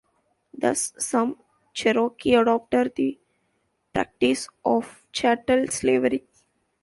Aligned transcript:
Thus 0.51 0.93
some 0.97 1.37
Cherokee 1.75 2.33
adopted 2.33 2.95
the 2.95 3.19
practice 3.93 4.47
of 4.65 5.05
chattel 5.11 5.67
slavery. 5.67 6.23